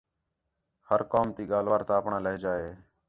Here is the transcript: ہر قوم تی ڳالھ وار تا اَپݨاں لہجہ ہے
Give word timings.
ہر 0.89 1.01
قوم 1.11 1.27
تی 1.35 1.43
ڳالھ 1.51 1.69
وار 1.71 1.81
تا 1.87 1.93
اَپݨاں 1.99 2.23
لہجہ 2.25 2.53
ہے 2.61 2.71